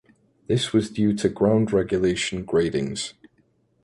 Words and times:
This 0.47 0.73
was 0.73 0.89
due 0.89 1.13
to 1.17 1.29
ground 1.29 1.71
regulation 1.71 2.43
gradings. 2.43 3.13